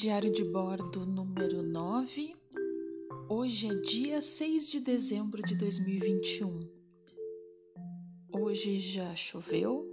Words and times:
Diário 0.00 0.32
de 0.32 0.42
bordo 0.42 1.04
número 1.04 1.62
9. 1.62 2.34
Hoje 3.28 3.68
é 3.68 3.74
dia 3.82 4.22
6 4.22 4.70
de 4.70 4.80
dezembro 4.80 5.42
de 5.42 5.54
2021. 5.54 6.58
Hoje 8.32 8.78
já 8.78 9.14
choveu, 9.14 9.84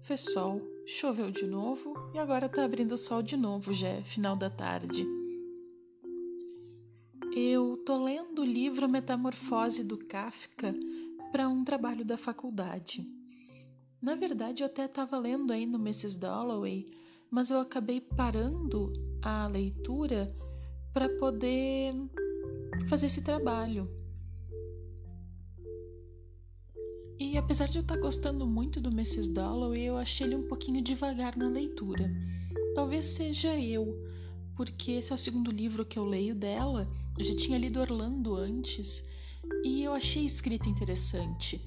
fez 0.00 0.32
sol, 0.32 0.62
choveu 0.86 1.30
de 1.30 1.46
novo 1.46 1.92
e 2.14 2.18
agora 2.18 2.48
tá 2.48 2.64
abrindo 2.64 2.96
sol 2.96 3.22
de 3.22 3.36
novo, 3.36 3.70
já 3.74 3.88
é 3.88 4.02
final 4.02 4.34
da 4.34 4.48
tarde. 4.48 5.06
Eu 7.36 7.76
tô 7.84 8.02
lendo 8.02 8.40
o 8.40 8.46
livro 8.46 8.88
Metamorfose 8.88 9.84
do 9.84 9.98
Kafka 9.98 10.74
para 11.30 11.50
um 11.50 11.62
trabalho 11.64 12.02
da 12.02 12.16
faculdade. 12.16 13.06
Na 14.00 14.14
verdade, 14.14 14.62
eu 14.62 14.66
até 14.68 14.86
estava 14.86 15.18
lendo 15.18 15.52
aí 15.52 15.66
no 15.66 15.76
Mrs. 15.76 16.16
Dalloway, 16.16 16.86
mas 17.30 17.50
eu 17.50 17.60
acabei 17.60 18.00
parando 18.00 19.09
a 19.22 19.46
leitura 19.46 20.34
para 20.92 21.08
poder 21.08 21.94
fazer 22.88 23.06
esse 23.06 23.22
trabalho. 23.22 23.88
E 27.18 27.36
apesar 27.36 27.68
de 27.68 27.78
eu 27.78 27.82
estar 27.82 27.96
tá 27.96 28.00
gostando 28.00 28.46
muito 28.46 28.80
do 28.80 28.88
Mrs. 28.88 29.30
Dalloway, 29.32 29.82
eu 29.82 29.96
achei 29.98 30.26
ele 30.26 30.36
um 30.36 30.48
pouquinho 30.48 30.82
devagar 30.82 31.36
na 31.36 31.48
leitura. 31.48 32.10
Talvez 32.74 33.04
seja 33.04 33.54
eu, 33.58 33.94
porque 34.56 34.92
esse 34.92 35.12
é 35.12 35.14
o 35.14 35.18
segundo 35.18 35.50
livro 35.50 35.84
que 35.84 35.98
eu 35.98 36.04
leio 36.04 36.34
dela. 36.34 36.90
Eu 37.18 37.24
já 37.24 37.36
tinha 37.36 37.58
lido 37.58 37.78
Orlando 37.78 38.34
antes 38.34 39.04
e 39.64 39.82
eu 39.82 39.92
achei 39.92 40.22
a 40.22 40.26
escrita 40.26 40.68
interessante. 40.68 41.60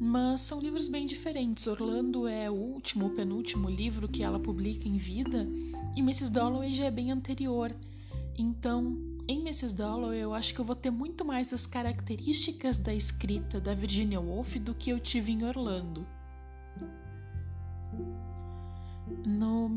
Mas 0.00 0.42
são 0.42 0.60
livros 0.60 0.88
bem 0.88 1.06
diferentes. 1.06 1.66
Orlando 1.66 2.28
é 2.28 2.50
o 2.50 2.54
último, 2.54 3.06
o 3.06 3.10
penúltimo 3.10 3.68
livro 3.68 4.08
que 4.08 4.22
ela 4.22 4.38
publica 4.38 4.88
em 4.88 4.96
vida 4.96 5.46
e 5.96 6.00
Mrs. 6.00 6.30
Dalloway 6.30 6.72
já 6.72 6.84
é 6.84 6.90
bem 6.90 7.10
anterior. 7.10 7.74
Então, 8.36 8.96
em 9.26 9.40
Mrs. 9.40 9.74
Dalloway, 9.74 10.20
eu 10.20 10.32
acho 10.32 10.54
que 10.54 10.60
eu 10.60 10.64
vou 10.64 10.76
ter 10.76 10.90
muito 10.90 11.24
mais 11.24 11.52
as 11.52 11.66
características 11.66 12.78
da 12.78 12.94
escrita 12.94 13.60
da 13.60 13.74
Virginia 13.74 14.20
Woolf 14.20 14.56
do 14.56 14.74
que 14.74 14.90
eu 14.90 15.00
tive 15.00 15.32
em 15.32 15.44
Orlando. 15.44 16.06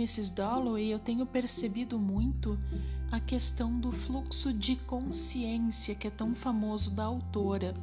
Mrs. 0.02 0.32
Dalloway, 0.32 0.92
eu 0.92 0.98
tenho 0.98 1.28
percebido 1.28 2.00
muito 2.00 2.58
a 3.12 3.20
questão 3.20 3.80
do 3.80 3.92
fluxo 3.92 4.52
de 4.52 4.76
consciência 4.76 5.94
que 5.94 6.08
é 6.08 6.10
tão 6.10 6.34
famoso 6.34 6.96
da 6.96 7.04
autora. 7.04 7.76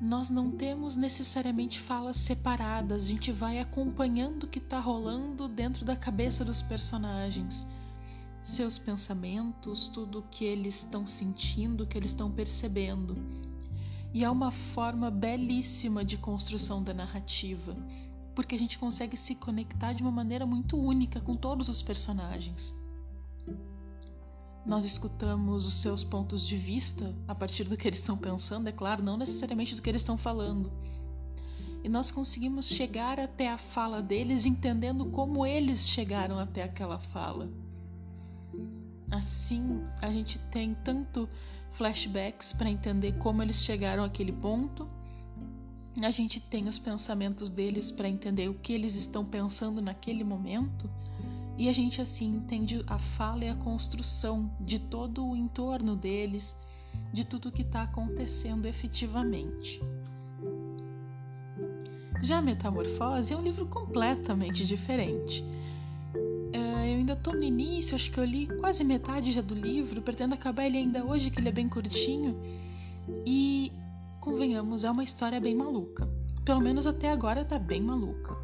Nós 0.00 0.30
não 0.30 0.50
temos 0.50 0.96
necessariamente 0.96 1.78
falas 1.78 2.16
separadas, 2.16 3.04
a 3.04 3.06
gente 3.06 3.30
vai 3.30 3.60
acompanhando 3.60 4.44
o 4.44 4.48
que 4.48 4.58
está 4.58 4.80
rolando 4.80 5.46
dentro 5.46 5.84
da 5.84 5.94
cabeça 5.94 6.44
dos 6.44 6.60
personagens 6.60 7.64
seus 8.42 8.76
pensamentos, 8.76 9.86
tudo 9.86 10.18
o 10.18 10.22
que 10.22 10.44
eles 10.44 10.82
estão 10.82 11.06
sentindo, 11.06 11.86
que 11.86 11.96
eles 11.96 12.10
estão 12.10 12.30
percebendo. 12.30 13.16
E 14.12 14.22
é 14.22 14.28
uma 14.28 14.50
forma 14.50 15.10
belíssima 15.10 16.04
de 16.04 16.18
construção 16.18 16.82
da 16.84 16.92
narrativa, 16.92 17.74
porque 18.34 18.54
a 18.54 18.58
gente 18.58 18.78
consegue 18.78 19.16
se 19.16 19.34
conectar 19.34 19.92
de 19.92 20.02
uma 20.02 20.10
maneira 20.10 20.44
muito 20.44 20.76
única 20.76 21.20
com 21.20 21.36
todos 21.36 21.68
os 21.68 21.80
personagens. 21.80 22.74
Nós 24.66 24.84
escutamos 24.84 25.66
os 25.66 25.74
seus 25.74 26.02
pontos 26.02 26.46
de 26.46 26.56
vista 26.56 27.14
a 27.28 27.34
partir 27.34 27.64
do 27.64 27.76
que 27.76 27.86
eles 27.86 27.98
estão 27.98 28.16
pensando, 28.16 28.68
é 28.68 28.72
claro, 28.72 29.02
não 29.02 29.16
necessariamente 29.16 29.74
do 29.74 29.82
que 29.82 29.90
eles 29.90 30.00
estão 30.00 30.16
falando. 30.16 30.72
E 31.82 31.88
nós 31.88 32.10
conseguimos 32.10 32.66
chegar 32.68 33.20
até 33.20 33.50
a 33.50 33.58
fala 33.58 34.00
deles 34.00 34.46
entendendo 34.46 35.04
como 35.10 35.44
eles 35.44 35.86
chegaram 35.86 36.38
até 36.38 36.62
aquela 36.62 36.98
fala. 36.98 37.50
Assim, 39.10 39.84
a 40.00 40.10
gente 40.10 40.38
tem 40.50 40.74
tanto 40.82 41.28
flashbacks 41.72 42.54
para 42.54 42.70
entender 42.70 43.18
como 43.18 43.42
eles 43.42 43.62
chegaram 43.62 44.02
àquele 44.02 44.32
ponto. 44.32 44.88
A 46.02 46.10
gente 46.10 46.40
tem 46.40 46.66
os 46.66 46.78
pensamentos 46.78 47.48
deles 47.48 47.90
para 47.90 48.08
entender 48.08 48.48
o 48.48 48.54
que 48.54 48.72
eles 48.72 48.94
estão 48.94 49.24
pensando 49.24 49.80
naquele 49.80 50.24
momento. 50.24 50.90
E 51.56 51.68
a 51.68 51.72
gente 51.72 52.00
assim 52.00 52.26
entende 52.36 52.82
a 52.86 52.98
fala 52.98 53.44
e 53.44 53.48
a 53.48 53.54
construção 53.54 54.50
de 54.60 54.78
todo 54.78 55.24
o 55.24 55.36
entorno 55.36 55.94
deles, 55.94 56.56
de 57.12 57.24
tudo 57.24 57.52
que 57.52 57.62
está 57.62 57.82
acontecendo 57.82 58.66
efetivamente. 58.66 59.80
Já 62.22 62.38
a 62.38 62.42
Metamorfose 62.42 63.32
é 63.32 63.36
um 63.36 63.42
livro 63.42 63.66
completamente 63.66 64.66
diferente 64.66 65.44
eu 66.94 66.98
ainda 66.98 67.16
tô 67.16 67.32
no 67.32 67.42
início, 67.42 67.94
acho 67.94 68.10
que 68.10 68.18
eu 68.18 68.24
li 68.24 68.46
quase 68.46 68.84
metade 68.84 69.32
já 69.32 69.40
do 69.40 69.54
livro, 69.54 70.02
pretendo 70.02 70.34
acabar 70.34 70.66
ele 70.66 70.78
ainda 70.78 71.04
hoje, 71.04 71.30
que 71.30 71.40
ele 71.40 71.48
é 71.48 71.52
bem 71.52 71.68
curtinho. 71.68 72.38
E, 73.26 73.72
convenhamos, 74.24 74.84
é 74.84 74.90
uma 74.90 75.04
história 75.04 75.38
bem 75.38 75.54
maluca. 75.54 76.08
Pelo 76.46 76.60
menos 76.60 76.86
até 76.86 77.10
agora 77.10 77.44
tá 77.44 77.58
bem 77.58 77.82
maluca. 77.82 78.34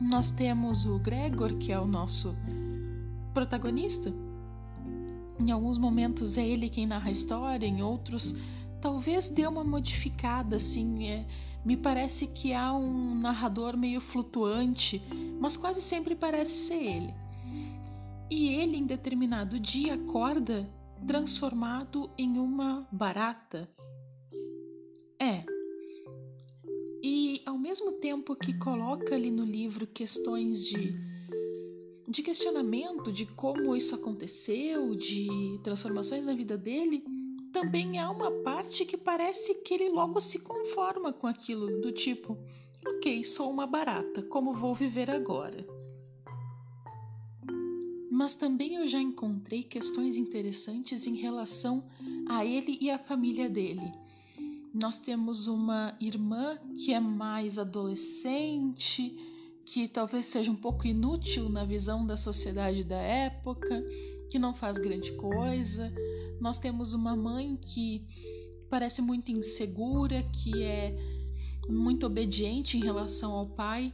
Nós 0.00 0.28
temos 0.28 0.84
o 0.84 0.98
Gregor, 0.98 1.56
que 1.56 1.70
é 1.70 1.78
o 1.78 1.86
nosso 1.86 2.36
protagonista. 3.32 4.12
Em 5.38 5.52
alguns 5.52 5.78
momentos 5.78 6.36
é 6.36 6.46
ele 6.46 6.68
quem 6.68 6.84
narra 6.86 7.08
a 7.08 7.12
história, 7.12 7.66
em 7.66 7.80
outros 7.80 8.36
talvez 8.80 9.30
dê 9.30 9.46
uma 9.46 9.64
modificada, 9.64 10.56
assim. 10.56 11.08
É, 11.08 11.24
me 11.64 11.76
parece 11.76 12.26
que 12.26 12.52
há 12.52 12.74
um 12.74 13.14
narrador 13.14 13.76
meio 13.76 14.00
flutuante, 14.00 15.00
mas 15.40 15.56
quase 15.56 15.80
sempre 15.80 16.14
parece 16.14 16.54
ser 16.56 16.82
ele. 16.82 17.14
E 18.28 18.48
ele, 18.48 18.76
em 18.76 18.84
determinado 18.84 19.58
dia, 19.58 19.94
acorda 19.94 20.68
transformado 21.06 22.10
em 22.18 22.38
uma 22.38 22.86
barata. 22.92 23.68
Mesmo 27.64 27.92
tempo 27.92 28.36
que 28.36 28.52
coloca 28.58 29.14
ali 29.14 29.30
no 29.30 29.42
livro 29.42 29.86
questões 29.86 30.66
de, 30.66 30.94
de 32.06 32.22
questionamento 32.22 33.10
de 33.10 33.24
como 33.24 33.74
isso 33.74 33.94
aconteceu, 33.94 34.94
de 34.94 35.58
transformações 35.62 36.26
na 36.26 36.34
vida 36.34 36.58
dele, 36.58 37.02
também 37.50 37.98
há 37.98 38.10
uma 38.10 38.30
parte 38.42 38.84
que 38.84 38.98
parece 38.98 39.54
que 39.62 39.72
ele 39.72 39.88
logo 39.88 40.20
se 40.20 40.40
conforma 40.40 41.10
com 41.10 41.26
aquilo, 41.26 41.80
do 41.80 41.90
tipo: 41.90 42.36
ok, 42.86 43.24
sou 43.24 43.50
uma 43.50 43.66
barata, 43.66 44.22
como 44.24 44.52
vou 44.52 44.74
viver 44.74 45.10
agora? 45.10 45.66
Mas 48.10 48.34
também 48.34 48.74
eu 48.74 48.86
já 48.86 49.00
encontrei 49.00 49.62
questões 49.62 50.18
interessantes 50.18 51.06
em 51.06 51.14
relação 51.14 51.82
a 52.28 52.44
ele 52.44 52.76
e 52.78 52.90
a 52.90 52.98
família 52.98 53.48
dele. 53.48 54.03
Nós 54.74 54.98
temos 54.98 55.46
uma 55.46 55.96
irmã 56.00 56.58
que 56.84 56.92
é 56.92 57.00
mais 57.00 57.58
adolescente, 57.58 59.16
que 59.64 59.88
talvez 59.88 60.26
seja 60.26 60.50
um 60.50 60.56
pouco 60.56 60.86
inútil 60.86 61.48
na 61.48 61.64
visão 61.64 62.04
da 62.06 62.16
sociedade 62.16 62.82
da 62.84 62.98
época, 62.98 63.82
que 64.28 64.38
não 64.38 64.52
faz 64.52 64.76
grande 64.76 65.12
coisa 65.12 65.92
nós 66.44 66.58
temos 66.58 66.92
uma 66.92 67.16
mãe 67.16 67.56
que 67.56 68.02
parece 68.68 69.00
muito 69.00 69.30
insegura, 69.30 70.22
que 70.24 70.62
é 70.62 70.94
muito 71.68 72.06
obediente 72.06 72.76
em 72.76 72.80
relação 72.80 73.32
ao 73.32 73.46
pai, 73.46 73.92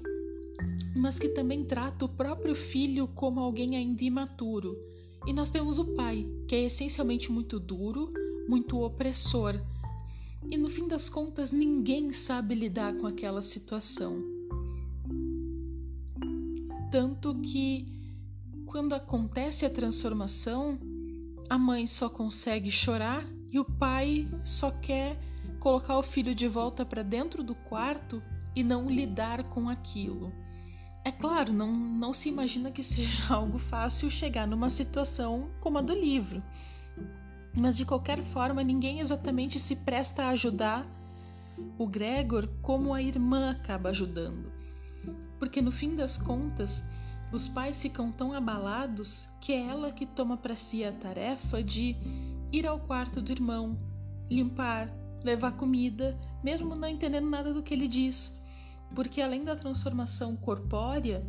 mas 0.96 1.18
que 1.18 1.28
também 1.28 1.64
trata 1.64 2.04
o 2.04 2.08
próprio 2.08 2.54
filho 2.54 3.06
como 3.08 3.40
alguém 3.40 3.76
ainda 3.76 4.02
imaturo. 4.02 4.76
E 5.26 5.32
nós 5.32 5.50
temos 5.50 5.78
o 5.78 5.94
pai, 5.94 6.26
que 6.48 6.56
é 6.56 6.64
essencialmente 6.64 7.30
muito 7.30 7.60
duro, 7.60 8.12
muito 8.48 8.80
opressor. 8.80 9.54
E 10.48 10.56
no 10.56 10.68
fim 10.68 10.88
das 10.88 11.08
contas, 11.08 11.50
ninguém 11.50 12.12
sabe 12.12 12.54
lidar 12.54 12.94
com 12.94 13.06
aquela 13.06 13.42
situação. 13.42 14.22
Tanto 16.90 17.34
que, 17.40 17.86
quando 18.66 18.94
acontece 18.94 19.66
a 19.66 19.70
transformação, 19.70 20.78
a 21.48 21.58
mãe 21.58 21.86
só 21.86 22.08
consegue 22.08 22.70
chorar 22.70 23.24
e 23.50 23.58
o 23.58 23.64
pai 23.64 24.28
só 24.42 24.70
quer 24.70 25.18
colocar 25.58 25.98
o 25.98 26.02
filho 26.02 26.34
de 26.34 26.48
volta 26.48 26.84
para 26.84 27.02
dentro 27.02 27.42
do 27.42 27.54
quarto 27.54 28.22
e 28.54 28.62
não 28.62 28.90
lidar 28.90 29.44
com 29.44 29.68
aquilo. 29.68 30.32
É 31.04 31.10
claro, 31.10 31.52
não, 31.52 31.72
não 31.72 32.12
se 32.12 32.28
imagina 32.28 32.70
que 32.70 32.82
seja 32.82 33.22
algo 33.34 33.58
fácil 33.58 34.10
chegar 34.10 34.46
numa 34.46 34.70
situação 34.70 35.50
como 35.60 35.78
a 35.78 35.82
do 35.82 35.94
livro. 35.94 36.42
Mas 37.54 37.76
de 37.76 37.84
qualquer 37.84 38.22
forma, 38.22 38.62
ninguém 38.62 39.00
exatamente 39.00 39.58
se 39.58 39.76
presta 39.76 40.24
a 40.24 40.30
ajudar 40.30 40.86
o 41.78 41.86
Gregor 41.86 42.48
como 42.62 42.94
a 42.94 43.02
irmã 43.02 43.50
acaba 43.50 43.90
ajudando. 43.90 44.52
Porque 45.38 45.60
no 45.60 45.72
fim 45.72 45.96
das 45.96 46.16
contas, 46.16 46.84
os 47.32 47.48
pais 47.48 47.80
ficam 47.80 48.10
tão 48.10 48.32
abalados 48.32 49.28
que 49.40 49.52
é 49.52 49.66
ela 49.66 49.92
que 49.92 50.06
toma 50.06 50.36
para 50.36 50.56
si 50.56 50.84
a 50.84 50.92
tarefa 50.92 51.62
de 51.62 51.96
ir 52.52 52.66
ao 52.66 52.80
quarto 52.80 53.20
do 53.20 53.30
irmão, 53.30 53.78
limpar, 54.28 54.92
levar 55.22 55.52
comida, 55.52 56.18
mesmo 56.42 56.74
não 56.74 56.88
entendendo 56.88 57.28
nada 57.28 57.52
do 57.52 57.62
que 57.62 57.74
ele 57.74 57.86
diz, 57.86 58.40
porque 58.94 59.20
além 59.20 59.44
da 59.44 59.54
transformação 59.54 60.36
corpórea, 60.36 61.24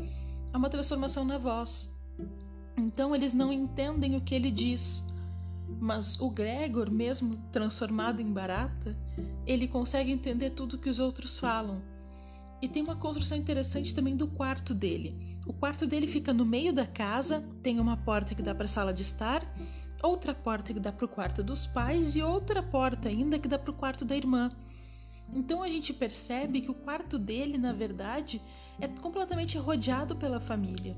há 0.51 0.57
uma 0.57 0.69
transformação 0.69 1.23
na 1.23 1.37
voz. 1.37 1.95
Então 2.75 3.15
eles 3.15 3.33
não 3.33 3.53
entendem 3.53 4.15
o 4.15 4.21
que 4.21 4.33
ele 4.33 4.49
diz. 4.49 5.05
Mas 5.79 6.19
o 6.19 6.29
Gregor, 6.29 6.91
mesmo 6.91 7.37
transformado 7.51 8.21
em 8.21 8.31
barata, 8.31 8.95
ele 9.45 9.67
consegue 9.67 10.11
entender 10.11 10.51
tudo 10.51 10.77
que 10.77 10.89
os 10.89 10.99
outros 10.99 11.37
falam. 11.37 11.81
E 12.61 12.67
tem 12.67 12.83
uma 12.83 12.95
construção 12.95 13.37
interessante 13.37 13.95
também 13.95 14.15
do 14.15 14.27
quarto 14.27 14.73
dele. 14.73 15.39
O 15.47 15.53
quarto 15.53 15.87
dele 15.87 16.07
fica 16.07 16.31
no 16.31 16.45
meio 16.45 16.71
da 16.71 16.85
casa, 16.85 17.43
tem 17.63 17.79
uma 17.79 17.97
porta 17.97 18.35
que 18.35 18.43
dá 18.43 18.53
para 18.53 18.65
a 18.65 18.67
sala 18.67 18.93
de 18.93 19.01
estar, 19.01 19.43
outra 20.03 20.33
porta 20.33 20.73
que 20.73 20.79
dá 20.79 20.91
para 20.91 21.05
o 21.05 21.09
quarto 21.09 21.43
dos 21.43 21.65
pais 21.65 22.15
e 22.15 22.21
outra 22.21 22.61
porta 22.61 23.09
ainda 23.09 23.39
que 23.39 23.47
dá 23.47 23.57
para 23.57 23.71
o 23.71 23.73
quarto 23.73 24.05
da 24.05 24.15
irmã. 24.15 24.51
Então 25.33 25.63
a 25.63 25.69
gente 25.69 25.93
percebe 25.93 26.61
que 26.61 26.69
o 26.69 26.75
quarto 26.75 27.17
dele, 27.17 27.57
na 27.57 27.73
verdade, 27.73 28.41
é 28.79 28.87
completamente 28.87 29.57
rodeado 29.57 30.15
pela 30.15 30.39
família. 30.39 30.95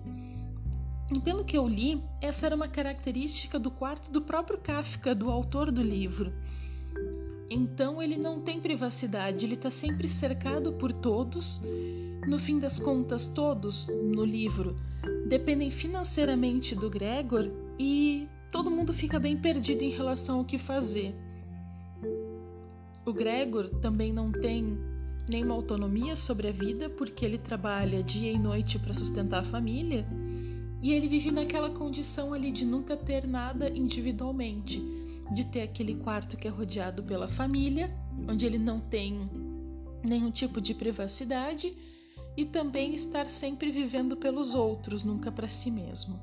E 1.12 1.20
pelo 1.20 1.44
que 1.44 1.58
eu 1.58 1.68
li, 1.68 2.02
essa 2.22 2.46
era 2.46 2.56
uma 2.56 2.68
característica 2.68 3.60
do 3.60 3.70
quarto 3.70 4.12
do 4.12 4.22
próprio 4.22 4.58
Kafka, 4.58 5.14
do 5.14 5.30
autor 5.30 5.72
do 5.72 5.82
livro. 5.82 6.34
Então 7.50 8.02
ele 8.02 8.18
não 8.18 8.40
tem 8.40 8.60
privacidade, 8.60 9.46
ele 9.46 9.56
está 9.56 9.70
sempre 9.70 10.08
cercado 10.08 10.74
por 10.74 10.92
todos. 10.92 11.62
No 12.28 12.40
fim 12.40 12.60
das 12.60 12.80
contas, 12.80 13.28
todos 13.28 13.88
no 13.88 14.24
livro 14.24 14.76
dependem 15.28 15.70
financeiramente 15.70 16.74
do 16.74 16.90
Gregor 16.90 17.52
e 17.78 18.28
todo 18.52 18.72
mundo 18.72 18.94
fica 18.94 19.20
bem 19.20 19.38
perdido 19.38 19.84
em 19.84 19.90
relação 19.90 20.40
ao 20.40 20.46
que 20.46 20.58
fazer. 20.58 21.14
O 23.06 23.12
Gregor 23.12 23.70
também 23.82 24.14
não 24.14 24.32
tem 24.32 24.78
nenhuma 25.28 25.54
autonomia 25.54 26.16
sobre 26.16 26.48
a 26.48 26.52
vida 26.52 26.90
porque 26.90 27.26
ele 27.26 27.38
trabalha 27.38 28.02
dia 28.02 28.32
e 28.32 28.40
noite 28.40 28.80
para 28.80 28.94
sustentar 28.94 29.42
a 29.42 29.46
família 29.46 30.06
e 30.84 30.92
ele 30.92 31.08
vive 31.08 31.32
naquela 31.32 31.70
condição 31.70 32.34
ali 32.34 32.52
de 32.52 32.66
nunca 32.66 32.98
ter 32.98 33.26
nada 33.26 33.70
individualmente, 33.70 34.84
de 35.34 35.46
ter 35.46 35.62
aquele 35.62 35.96
quarto 35.96 36.36
que 36.36 36.46
é 36.46 36.52
rodeado 36.52 37.02
pela 37.02 37.30
família, 37.30 37.90
onde 38.30 38.46
ele 38.46 38.58
não 38.58 38.82
tem 38.82 39.30
nenhum 40.06 40.30
tipo 40.30 40.60
de 40.60 40.74
privacidade 40.74 41.74
e 42.36 42.44
também 42.44 42.94
estar 42.94 43.28
sempre 43.28 43.72
vivendo 43.72 44.18
pelos 44.18 44.56
outros, 44.56 45.06
nunca 45.06 45.32
para 45.32 45.48
si 45.48 45.72
mesmo. 45.72 46.20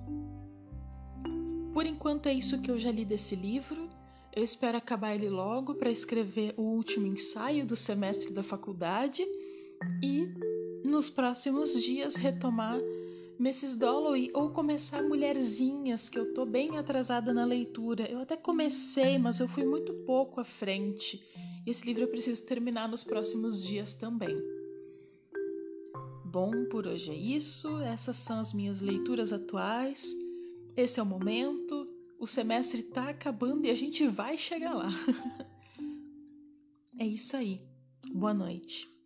Por 1.73 1.87
enquanto 1.87 2.27
é 2.27 2.35
isso 2.35 2.61
que 2.61 2.71
eu 2.71 2.79
já 2.79 2.93
li 2.93 3.07
desse 3.07 3.35
livro. 3.35 3.89
Eu 4.31 4.45
espero 4.45 4.77
acabar 4.77 5.15
ele 5.15 5.31
logo 5.31 5.75
para 5.77 5.91
escrever 5.91 6.53
o 6.59 6.63
último 6.63 7.07
ensaio 7.07 7.65
do 7.65 7.77
semestre 7.77 8.31
da 8.31 8.43
faculdade 8.43 9.25
e 10.03 10.29
nos 10.85 11.09
próximos 11.09 11.73
dias 11.83 12.17
retomar 12.17 12.79
Mrs. 13.41 13.79
Dalloway 13.79 14.31
ou 14.35 14.51
começar 14.51 15.03
Mulherzinhas, 15.03 16.11
que 16.11 16.19
eu 16.19 16.35
tô 16.35 16.45
bem 16.45 16.77
atrasada 16.77 17.33
na 17.33 17.43
leitura. 17.43 18.05
Eu 18.05 18.19
até 18.19 18.37
comecei, 18.37 19.17
mas 19.17 19.41
eu 19.41 19.49
fui 19.49 19.65
muito 19.65 19.95
pouco 20.05 20.43
à 20.43 20.45
frente. 20.45 21.27
Esse 21.67 21.87
livro 21.87 22.03
eu 22.03 22.09
preciso 22.09 22.45
terminar 22.45 22.87
nos 22.87 23.03
próximos 23.03 23.65
dias 23.65 23.95
também. 23.95 24.37
Bom, 26.23 26.67
por 26.67 26.87
hoje 26.87 27.13
é 27.13 27.17
isso. 27.17 27.81
Essas 27.81 28.19
são 28.19 28.41
as 28.41 28.53
minhas 28.53 28.83
leituras 28.83 29.33
atuais. 29.33 30.15
Esse 30.77 31.01
é 31.01 31.03
o 31.03 31.07
momento. 31.07 31.89
O 32.19 32.27
semestre 32.27 32.83
tá 32.83 33.09
acabando 33.09 33.65
e 33.65 33.71
a 33.71 33.75
gente 33.75 34.07
vai 34.07 34.37
chegar 34.37 34.75
lá. 34.75 34.91
é 36.99 37.07
isso 37.07 37.35
aí. 37.35 37.63
Boa 38.13 38.35
noite. 38.35 39.00